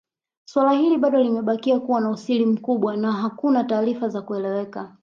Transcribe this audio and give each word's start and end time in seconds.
Swala 0.45 0.71
hili 0.71 0.97
bado 0.97 1.17
limebakia 1.23 1.79
kuwa 1.79 2.01
na 2.01 2.09
usiri 2.09 2.45
mkubwa 2.45 2.97
na 2.97 3.11
hakuna 3.11 3.63
taarifa 3.63 4.09
za 4.09 4.21
kueleweka 4.21 4.95